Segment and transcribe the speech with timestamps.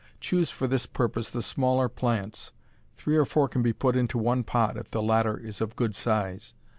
[0.19, 2.53] Choose for this purpose the smaller plants.
[2.95, 5.93] Three or four can be put into one pot if the latter is of good
[5.93, 6.55] size.